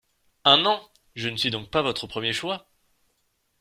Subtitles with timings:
[0.45, 0.81] Un an?
[1.13, 2.67] Je ne suis donc pas votre premier choix?